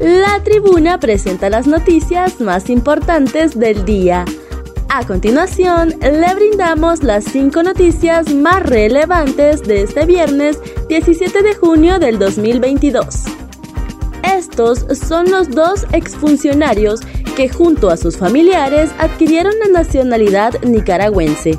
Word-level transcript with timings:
La 0.00 0.42
tribuna 0.42 0.98
presenta 0.98 1.50
las 1.50 1.66
noticias 1.66 2.40
más 2.40 2.70
importantes 2.70 3.58
del 3.58 3.84
día. 3.84 4.24
A 4.88 5.06
continuación, 5.06 5.94
le 6.00 6.34
brindamos 6.34 7.02
las 7.02 7.24
cinco 7.24 7.62
noticias 7.62 8.32
más 8.32 8.62
relevantes 8.62 9.62
de 9.62 9.82
este 9.82 10.06
viernes 10.06 10.58
17 10.88 11.42
de 11.42 11.54
junio 11.54 11.98
del 11.98 12.18
2022. 12.18 13.24
Estos 14.22 14.86
son 14.98 15.30
los 15.30 15.50
dos 15.50 15.84
exfuncionarios 15.92 17.00
que 17.36 17.50
junto 17.50 17.90
a 17.90 17.98
sus 17.98 18.16
familiares 18.16 18.88
adquirieron 18.98 19.52
la 19.58 19.80
nacionalidad 19.82 20.62
nicaragüense. 20.62 21.58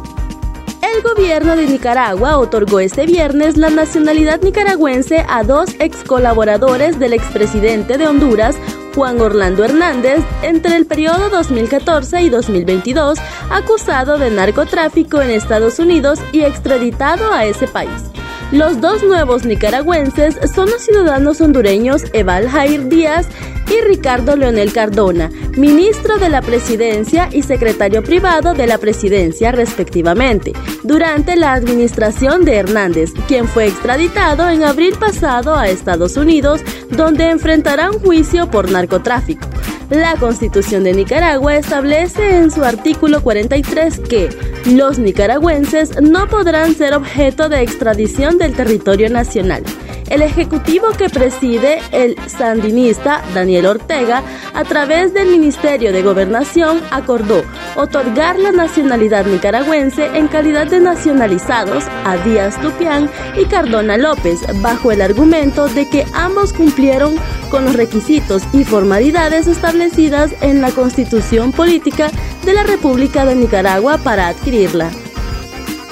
El 0.82 1.04
gobierno 1.04 1.56
de 1.56 1.68
Nicaragua 1.68 2.38
otorgó 2.38 2.80
este 2.80 3.06
viernes 3.06 3.56
la 3.56 3.70
nacionalidad 3.70 4.42
nicaragüense 4.42 5.24
a 5.30 5.44
dos 5.44 5.70
ex 5.80 6.04
colaboradores 6.04 6.98
del 6.98 7.14
expresidente 7.14 8.00
de 8.00 8.08
Honduras, 8.08 8.56
Juan 8.96 9.22
Orlando 9.22 9.64
Hernández, 9.64 10.24
entre 10.42 10.76
el 10.76 10.88
periodo 10.88 11.30
2014 11.30 12.24
y 12.24 12.30
2022, 12.30 13.20
acusado 13.52 14.18
de 14.18 14.32
narcotráfico 14.32 15.22
en 15.22 15.30
Estados 15.30 15.78
Unidos 15.78 16.20
y 16.32 16.42
extraditado 16.42 17.32
a 17.32 17.46
ese 17.46 17.68
país. 17.68 18.12
Los 18.52 18.82
dos 18.82 19.02
nuevos 19.02 19.46
nicaragüenses 19.46 20.38
son 20.54 20.70
los 20.70 20.82
ciudadanos 20.82 21.40
hondureños 21.40 22.04
Eval 22.12 22.50
Jair 22.50 22.90
Díaz 22.90 23.28
y 23.72 23.80
Ricardo 23.80 24.36
Leonel 24.36 24.74
Cardona, 24.74 25.30
ministro 25.56 26.18
de 26.18 26.28
la 26.28 26.42
Presidencia 26.42 27.30
y 27.32 27.44
secretario 27.44 28.04
privado 28.04 28.54
de 28.54 28.68
la 28.68 28.78
Presidencia 28.78 29.54
respectivamente, 29.54 30.52
durante 30.84 31.38
la 31.38 31.54
administración 31.54 32.44
de 32.44 32.58
Hernández, 32.58 33.14
quien 33.30 33.48
fue 33.48 33.68
extraditado 33.68 34.50
en 34.50 34.66
abril 34.66 34.96
pasado 35.00 35.56
a 35.56 35.70
Estados 35.70 36.18
Unidos, 36.18 36.60
donde 36.90 37.30
enfrentará 37.30 37.90
un 37.90 38.00
juicio 38.00 38.52
por 38.52 38.70
narcotráfico. 38.70 39.48
La 39.92 40.16
Constitución 40.16 40.86
de 40.86 40.94
Nicaragua 40.94 41.58
establece 41.58 42.38
en 42.38 42.50
su 42.50 42.64
artículo 42.64 43.22
43 43.22 44.00
que 44.00 44.30
los 44.68 44.98
nicaragüenses 44.98 46.02
no 46.02 46.30
podrán 46.30 46.74
ser 46.76 46.94
objeto 46.94 47.50
de 47.50 47.62
extradición 47.62 48.38
del 48.38 48.56
territorio 48.56 49.10
nacional. 49.10 49.64
El 50.10 50.22
ejecutivo 50.22 50.92
que 50.98 51.10
preside 51.10 51.82
el 51.92 52.16
sandinista 52.30 53.22
Daniel 53.34 53.66
Ortega, 53.66 54.24
a 54.54 54.64
través 54.64 55.14
del 55.14 55.28
Ministerio 55.28 55.92
de 55.92 56.04
Gobernación, 56.04 56.82
acordó 56.90 57.44
otorgar 57.76 58.40
la 58.40 58.54
nacionalidad 58.54 59.26
nicaragüense 59.26 60.06
en 60.18 60.30
calidad 60.30 60.68
de 60.68 60.80
nacionalizados 60.80 61.84
a 62.06 62.16
Díaz 62.24 62.62
Lupián 62.64 63.10
y 63.38 63.44
Cardona 63.44 63.98
López, 63.98 64.40
bajo 64.62 64.94
el 64.94 65.02
argumento 65.02 65.68
de 65.68 65.90
que 65.90 66.06
ambos 66.14 66.54
cumplieron 66.54 67.16
con 67.52 67.66
los 67.66 67.76
requisitos 67.76 68.42
y 68.54 68.64
formalidades 68.64 69.46
establecidas 69.46 70.32
en 70.42 70.62
la 70.62 70.72
Constitución 70.72 71.52
Política 71.52 72.10
de 72.46 72.54
la 72.54 72.64
República 72.64 73.26
de 73.26 73.36
Nicaragua 73.36 73.98
para 73.98 74.30
adquirirla. 74.30 74.90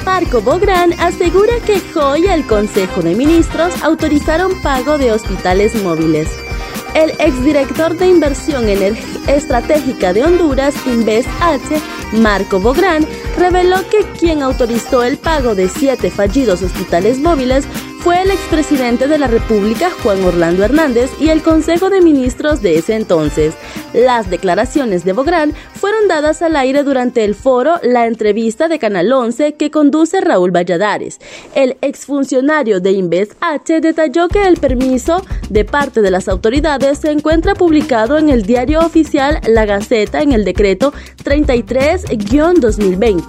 Marco 0.06 0.42
Bográn 0.42 0.94
asegura 1.00 1.54
que 1.66 1.80
hoy 2.00 2.26
el 2.26 2.48
Consejo 2.48 3.02
de 3.02 3.16
Ministros 3.16 3.84
autorizaron 3.84 4.60
pago 4.62 4.98
de 4.98 5.12
hospitales 5.12 5.76
móviles. 5.84 6.30
El 6.96 7.12
exdirector 7.20 7.96
de 7.96 8.08
Inversión 8.08 8.68
Estratégica 9.28 10.12
de 10.12 10.24
Honduras, 10.24 10.74
Inves 10.88 11.28
H, 11.42 11.80
Marco 12.14 12.60
Bográn, 12.60 13.06
reveló 13.38 13.78
que 13.90 14.04
quien 14.20 14.42
autorizó 14.42 15.04
el 15.04 15.18
pago 15.18 15.54
de 15.54 15.70
siete 15.70 16.10
fallidos 16.10 16.64
hospitales 16.64 17.20
móviles 17.20 17.66
fue 18.00 18.22
el 18.22 18.32
expresidente 18.32 19.08
de 19.08 19.18
la 19.18 19.28
República, 19.28 19.90
Juan 20.02 20.24
Orlando 20.24 20.64
Hernández, 20.64 21.12
y 21.20 21.30
el 21.30 21.42
Consejo 21.44 21.90
de 21.90 22.02
Ministros 22.02 22.62
de 22.62 22.78
ese 22.78 22.96
entonces. 22.96 23.56
Las 23.94 24.30
declaraciones 24.30 25.04
de 25.04 25.14
Bográn 25.14 25.56
fueron 25.74 26.08
dadas 26.08 26.44
al 26.44 26.56
aire 26.56 26.84
durante 26.84 27.26
el 27.26 27.34
foro 27.34 27.80
La 27.82 28.06
entrevista 28.06 28.68
de 28.68 28.78
Canal 28.78 29.12
11 29.12 29.54
que 29.54 29.72
conduce 29.72 30.22
Raúl 30.22 30.52
Valladares. 30.52 31.20
El 31.56 31.76
exfuncionario 31.82 32.82
de 32.82 32.92
Inves 32.92 33.30
H 33.42 33.82
detalló 33.82 34.28
que 34.28 34.48
el 34.48 34.58
permiso 34.58 35.26
de 35.50 35.66
parte 35.66 36.02
de 36.02 36.12
las 36.12 36.28
autoridades 36.28 37.00
se 37.00 37.10
encuentra 37.12 37.56
publicado 37.56 38.20
en 38.20 38.30
el 38.30 38.44
diario 38.44 38.82
oficial 38.82 39.40
La 39.48 39.66
Gaceta 39.66 40.22
en 40.22 40.34
el 40.34 40.46
decreto 40.46 40.94
33-2020. 41.24 43.24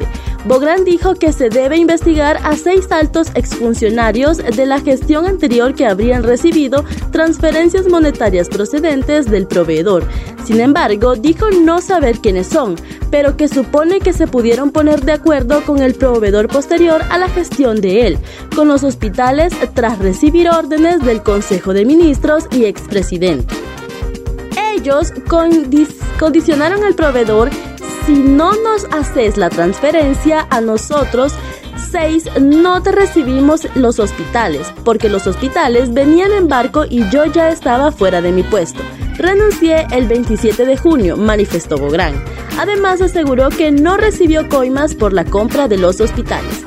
Bográn 0.47 0.85
dijo 0.85 1.15
que 1.15 1.33
se 1.35 1.51
debe 1.51 1.77
investigar 1.77 2.39
a 2.45 2.57
seis 2.57 2.91
altos 2.91 3.29
exfuncionarios 3.35 4.39
de 4.39 4.67
la 4.67 4.81
gestión 4.81 5.27
anterior 5.27 5.75
que 5.75 5.87
habrían 5.87 6.23
recibido 6.23 6.85
transferencias 7.13 7.89
monetarias 7.89 8.49
procedentes 8.49 9.27
del 9.27 9.47
proveedor. 9.47 10.07
Sin 10.51 10.61
embargo, 10.61 11.15
dijo 11.15 11.49
no 11.49 11.81
saber 11.81 12.19
quiénes 12.19 12.49
son, 12.49 12.75
pero 13.09 13.37
que 13.37 13.47
supone 13.47 14.01
que 14.01 14.13
se 14.13 14.27
pudieron 14.27 14.73
poner 14.73 15.03
de 15.03 15.13
acuerdo 15.13 15.65
con 15.65 15.81
el 15.81 15.95
proveedor 15.95 16.49
posterior 16.49 17.03
a 17.09 17.19
la 17.19 17.29
gestión 17.29 17.81
de 17.81 18.09
él, 18.09 18.19
con 18.57 18.67
los 18.67 18.83
hospitales 18.83 19.53
tras 19.75 20.01
recibir 20.01 20.51
órdenes 20.51 21.05
del 21.05 21.23
Consejo 21.23 21.73
de 21.73 21.85
Ministros 21.85 22.49
y 22.51 22.65
expresidente. 22.65 23.55
Ellos 24.75 25.13
condicionaron 26.19 26.83
al 26.83 26.97
proveedor 26.97 27.49
si 28.05 28.15
no 28.15 28.51
nos 28.51 28.87
haces 28.87 29.37
la 29.37 29.51
transferencia 29.51 30.49
a 30.51 30.61
nosotros, 30.61 31.33
6. 31.93 32.41
No 32.41 32.83
te 32.83 32.91
recibimos 32.91 33.69
los 33.77 34.01
hospitales, 34.01 34.73
porque 34.85 35.09
los 35.09 35.29
hospitales 35.29 35.95
venían 35.95 36.33
en 36.33 36.49
barco 36.49 36.87
y 36.91 37.09
yo 37.11 37.25
ya 37.27 37.51
estaba 37.51 37.93
fuera 37.93 38.21
de 38.21 38.33
mi 38.33 38.43
puesto. 38.43 38.83
Renuncié 39.21 39.87
el 39.93 40.09
27 40.09 40.65
de 40.65 40.79
junio, 40.79 41.15
manifestó 41.19 41.77
Bográn. 41.77 42.15
Además 42.59 43.03
aseguró 43.03 43.51
que 43.51 43.71
no 43.71 43.99
recibió 43.99 44.49
coimas 44.49 44.95
por 44.95 45.13
la 45.13 45.27
compra 45.27 45.69
de 45.69 45.77
los 45.77 46.01
hospitales. 46.01 46.65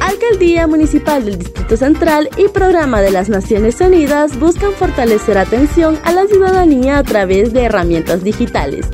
Alcaldía 0.00 0.66
Municipal 0.66 1.24
del 1.24 1.38
Distrito 1.38 1.78
Central 1.78 2.28
y 2.36 2.48
Programa 2.48 3.00
de 3.00 3.10
las 3.10 3.30
Naciones 3.30 3.80
Unidas 3.80 4.38
buscan 4.38 4.72
fortalecer 4.72 5.38
atención 5.38 5.98
a 6.04 6.12
la 6.12 6.26
ciudadanía 6.26 6.98
a 6.98 7.04
través 7.04 7.54
de 7.54 7.64
herramientas 7.64 8.22
digitales 8.22 8.86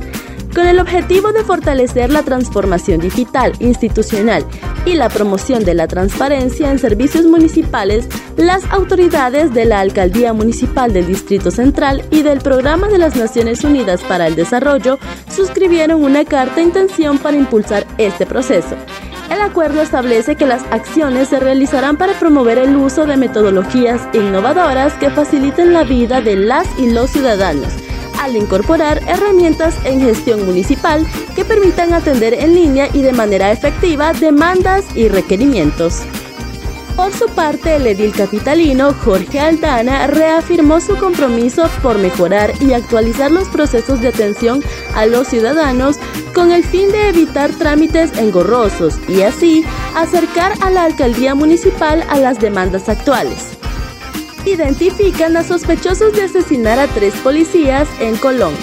con 0.55 0.67
el 0.67 0.79
objetivo 0.79 1.33
de 1.33 1.43
fortalecer 1.43 2.11
la 2.11 2.23
transformación 2.23 3.01
digital 3.01 3.53
institucional 3.59 4.45
y 4.85 4.93
la 4.93 5.09
promoción 5.09 5.63
de 5.63 5.73
la 5.73 5.87
transparencia 5.87 6.71
en 6.71 6.79
servicios 6.79 7.25
municipales, 7.25 8.07
las 8.37 8.63
autoridades 8.71 9.53
de 9.53 9.65
la 9.65 9.79
Alcaldía 9.79 10.33
Municipal 10.33 10.93
del 10.93 11.07
Distrito 11.07 11.51
Central 11.51 12.03
y 12.11 12.23
del 12.23 12.39
Programa 12.39 12.87
de 12.87 12.97
las 12.97 13.15
Naciones 13.15 13.63
Unidas 13.63 14.01
para 14.03 14.27
el 14.27 14.35
Desarrollo 14.35 14.99
suscribieron 15.29 16.03
una 16.03 16.25
carta 16.25 16.55
de 16.55 16.63
intención 16.63 17.17
para 17.17 17.37
impulsar 17.37 17.85
este 17.97 18.25
proceso. 18.25 18.75
El 19.29 19.41
acuerdo 19.41 19.81
establece 19.81 20.35
que 20.35 20.45
las 20.45 20.63
acciones 20.71 21.29
se 21.29 21.39
realizarán 21.39 21.97
para 21.97 22.13
promover 22.19 22.57
el 22.57 22.75
uso 22.75 23.05
de 23.05 23.17
metodologías 23.17 24.01
innovadoras 24.13 24.93
que 24.93 25.09
faciliten 25.09 25.73
la 25.73 25.83
vida 25.83 26.21
de 26.21 26.35
las 26.35 26.67
y 26.77 26.91
los 26.91 27.09
ciudadanos 27.09 27.82
al 28.23 28.37
incorporar 28.37 29.01
herramientas 29.07 29.75
en 29.83 30.01
gestión 30.01 30.45
municipal 30.45 31.05
que 31.35 31.43
permitan 31.43 31.93
atender 31.93 32.33
en 32.33 32.55
línea 32.55 32.89
y 32.93 33.01
de 33.01 33.11
manera 33.11 33.51
efectiva 33.51 34.13
demandas 34.13 34.85
y 34.95 35.09
requerimientos. 35.09 36.03
Por 36.95 37.11
su 37.11 37.27
parte, 37.27 37.77
el 37.77 37.87
edil 37.87 38.13
capitalino 38.13 38.93
Jorge 38.93 39.39
Aldana 39.39 40.07
reafirmó 40.07 40.79
su 40.79 40.95
compromiso 40.95 41.67
por 41.81 41.97
mejorar 41.97 42.53
y 42.61 42.73
actualizar 42.73 43.31
los 43.31 43.49
procesos 43.49 43.99
de 43.99 44.09
atención 44.09 44.63
a 44.95 45.07
los 45.07 45.27
ciudadanos 45.27 45.97
con 46.35 46.51
el 46.51 46.63
fin 46.63 46.91
de 46.91 47.09
evitar 47.09 47.51
trámites 47.51 48.15
engorrosos 48.17 48.99
y 49.09 49.23
así 49.23 49.65
acercar 49.95 50.53
a 50.61 50.69
la 50.69 50.83
alcaldía 50.83 51.33
municipal 51.33 52.05
a 52.09 52.19
las 52.19 52.39
demandas 52.39 52.87
actuales 52.87 53.57
identifican 54.45 55.37
a 55.37 55.43
sospechosos 55.43 56.13
de 56.13 56.23
asesinar 56.23 56.79
a 56.79 56.87
tres 56.87 57.13
policías 57.15 57.87
en 57.99 58.15
Colón. 58.17 58.53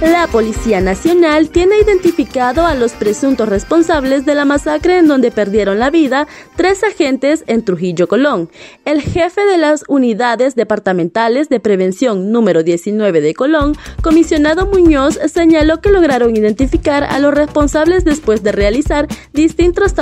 La 0.00 0.26
Policía 0.26 0.80
Nacional 0.80 1.50
tiene 1.50 1.78
identificado 1.78 2.66
a 2.66 2.74
los 2.74 2.92
presuntos 2.92 3.48
responsables 3.48 4.26
de 4.26 4.34
la 4.34 4.44
masacre 4.44 4.98
en 4.98 5.06
donde 5.06 5.30
perdieron 5.30 5.78
la 5.78 5.90
vida 5.90 6.26
tres 6.56 6.82
agentes 6.82 7.44
en 7.46 7.64
Trujillo, 7.64 8.08
Colón. 8.08 8.50
El 8.84 9.00
jefe 9.00 9.44
de 9.46 9.56
las 9.56 9.84
unidades 9.88 10.56
departamentales 10.56 11.48
de 11.48 11.60
prevención 11.60 12.32
número 12.32 12.62
19 12.64 13.20
de 13.20 13.34
Colón, 13.34 13.76
comisionado 14.02 14.66
Muñoz, 14.66 15.18
señaló 15.32 15.80
que 15.80 15.90
lograron 15.90 16.36
identificar 16.36 17.04
a 17.04 17.18
los 17.20 17.32
responsables 17.32 18.04
después 18.04 18.42
de 18.42 18.52
realizar 18.52 19.06
distintos, 19.32 19.94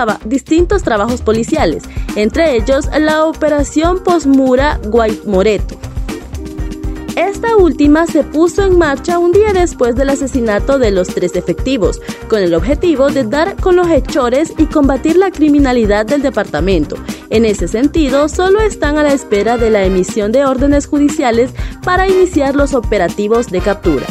trabajos 0.83 1.21
policiales, 1.21 1.85
entre 2.17 2.57
ellos 2.57 2.89
la 2.99 3.27
operación 3.27 4.03
Posmura 4.03 4.81
Guaymoreto. 4.85 5.92
Esta 7.17 7.57
última 7.57 8.07
se 8.07 8.25
puso 8.25 8.65
en 8.65 8.79
marcha 8.79 9.19
un 9.19 9.33
día 9.33 9.53
después 9.53 9.95
del 9.95 10.09
asesinato 10.09 10.79
de 10.79 10.91
los 10.91 11.09
tres 11.09 11.37
efectivos, 11.37 12.01
con 12.27 12.39
el 12.39 12.55
objetivo 12.55 13.11
de 13.11 13.25
dar 13.25 13.57
con 13.57 13.77
los 13.77 13.91
hechores 13.91 14.55
y 14.57 14.65
combatir 14.65 15.17
la 15.17 15.31
criminalidad 15.31 16.07
del 16.07 16.23
departamento. 16.23 16.97
En 17.29 17.45
ese 17.45 17.69
sentido, 17.69 18.31
solo 18.31 18.61
están 18.61 18.97
a 18.97 19.03
la 19.03 19.13
espera 19.13 19.59
de 19.59 19.69
la 19.69 19.85
emisión 19.85 20.33
de 20.33 20.47
órdenes 20.47 20.87
judiciales 20.87 21.51
para 21.85 22.09
iniciar 22.09 22.57
los 22.57 22.73
operativos 22.73 23.49
de 23.49 23.61
captura. 23.61 24.07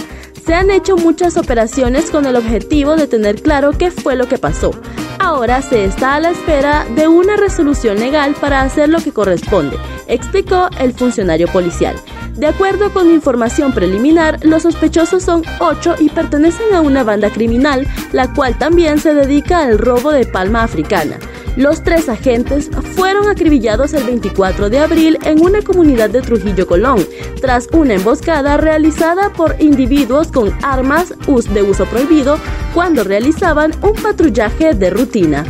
Se 0.45 0.53
han 0.53 0.69
hecho 0.69 0.95
muchas 0.95 1.37
operaciones 1.37 2.11
con 2.11 2.27
el 2.27 2.35
objetivo 2.35 2.95
de 2.95 3.07
tener 3.07 3.41
claro 3.41 3.71
qué 3.71 3.89
fue 3.89 4.15
lo 4.15 4.27
que 4.27 4.37
pasó. 4.37 4.71
Ahora 5.17 5.63
se 5.63 5.85
está 5.85 6.15
a 6.15 6.19
la 6.19 6.31
espera 6.31 6.85
de 6.95 7.07
una 7.07 7.35
resolución 7.35 7.99
legal 7.99 8.35
para 8.39 8.61
hacer 8.61 8.89
lo 8.89 8.99
que 8.99 9.11
corresponde, 9.11 9.77
explicó 10.07 10.69
el 10.79 10.93
funcionario 10.93 11.47
policial. 11.47 11.95
De 12.41 12.47
acuerdo 12.47 12.91
con 12.91 13.11
información 13.11 13.71
preliminar, 13.71 14.39
los 14.43 14.63
sospechosos 14.63 15.21
son 15.21 15.43
ocho 15.59 15.93
y 15.99 16.09
pertenecen 16.09 16.73
a 16.73 16.81
una 16.81 17.03
banda 17.03 17.29
criminal, 17.29 17.87
la 18.13 18.33
cual 18.33 18.57
también 18.57 18.97
se 18.97 19.13
dedica 19.13 19.59
al 19.59 19.77
robo 19.77 20.11
de 20.11 20.25
palma 20.25 20.63
africana. 20.63 21.19
Los 21.55 21.83
tres 21.83 22.09
agentes 22.09 22.71
fueron 22.95 23.29
acribillados 23.29 23.93
el 23.93 24.05
24 24.05 24.71
de 24.71 24.79
abril 24.79 25.19
en 25.23 25.39
una 25.39 25.61
comunidad 25.61 26.09
de 26.09 26.23
Trujillo 26.23 26.65
Colón, 26.65 27.05
tras 27.39 27.67
una 27.73 27.93
emboscada 27.93 28.57
realizada 28.57 29.31
por 29.33 29.55
individuos 29.59 30.31
con 30.31 30.51
armas 30.63 31.13
de 31.53 31.61
uso 31.61 31.85
prohibido 31.85 32.39
cuando 32.73 33.03
realizaban 33.03 33.71
un 33.83 33.93
patrullaje 33.93 34.73
de 34.73 34.89
rutina. 34.89 35.45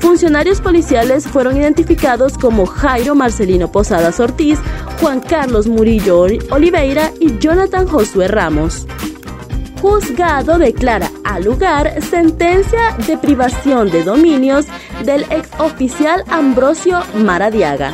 Funcionarios 0.00 0.60
policiales 0.60 1.26
fueron 1.26 1.56
identificados 1.56 2.38
como 2.38 2.66
Jairo 2.66 3.14
Marcelino 3.14 3.70
Posadas 3.70 4.20
Ortiz, 4.20 4.58
Juan 5.00 5.20
Carlos 5.20 5.66
Murillo 5.66 6.26
Oliveira 6.50 7.12
y 7.20 7.38
Jonathan 7.38 7.86
Josué 7.86 8.28
Ramos. 8.28 8.86
Juzgado 9.80 10.58
declara 10.58 11.10
al 11.24 11.44
lugar 11.44 12.02
sentencia 12.02 12.96
de 13.06 13.18
privación 13.18 13.90
de 13.90 14.04
dominios 14.04 14.66
del 15.04 15.22
exoficial 15.30 16.24
Ambrosio 16.28 17.00
Maradiaga. 17.14 17.92